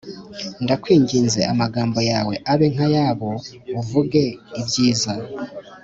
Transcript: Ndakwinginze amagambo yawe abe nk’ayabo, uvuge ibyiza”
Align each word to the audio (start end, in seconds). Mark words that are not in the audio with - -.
Ndakwinginze 0.63 1.39
amagambo 1.51 1.99
yawe 2.11 2.33
abe 2.51 2.65
nk’ayabo, 2.73 3.29
uvuge 3.79 4.23
ibyiza” 4.59 5.13